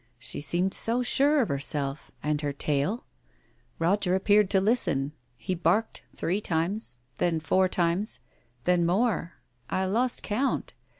[0.17, 3.05] She seemed so sure of herself, and her tale.
[3.77, 5.11] Roger appeared to listen.
[5.37, 6.97] He barked three times...
[7.19, 8.19] then four times...
[8.63, 9.33] then more.
[9.69, 10.73] I lost count.